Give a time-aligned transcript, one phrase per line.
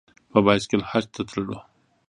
[0.31, 1.57] په بایسکل حج ته تللو.